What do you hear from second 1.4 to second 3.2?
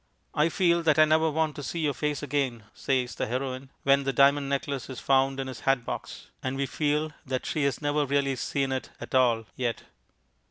to see your face again," says